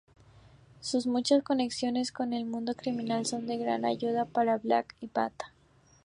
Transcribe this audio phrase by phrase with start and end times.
[0.79, 5.31] Sus muchas conexiones con el mundo criminal son de gran ayuda para Black Bat.